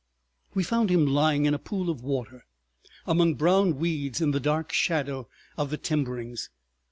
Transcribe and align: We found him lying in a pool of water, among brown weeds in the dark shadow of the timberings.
We 0.55 0.63
found 0.63 0.89
him 0.89 1.05
lying 1.05 1.45
in 1.45 1.53
a 1.53 1.59
pool 1.59 1.87
of 1.91 2.01
water, 2.01 2.47
among 3.05 3.35
brown 3.35 3.75
weeds 3.77 4.19
in 4.19 4.31
the 4.31 4.39
dark 4.39 4.73
shadow 4.73 5.29
of 5.57 5.69
the 5.69 5.77
timberings. 5.77 6.49